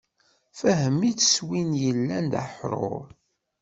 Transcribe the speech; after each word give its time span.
Fehm-itt 0.59 1.27
s 1.33 1.35
wi 1.45 1.61
illan 1.89 2.25
d 2.31 2.33
aḥrur. 2.43 3.05